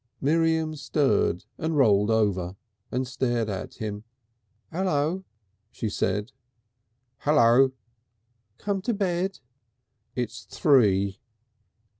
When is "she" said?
5.69-5.89